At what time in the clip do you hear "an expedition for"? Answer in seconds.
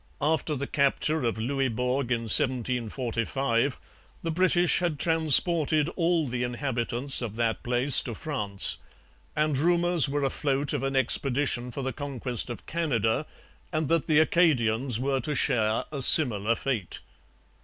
10.81-11.83